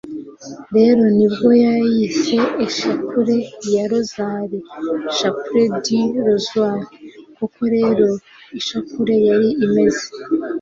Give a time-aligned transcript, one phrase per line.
[0.75, 3.35] rero nibwo bayise ishapule
[3.73, 4.59] ya rozari
[5.17, 6.87] (chapelet du rosaire).
[7.37, 8.05] koko rero
[8.59, 10.05] ishapule yari imeze